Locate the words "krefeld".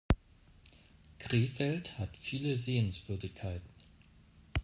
1.19-1.99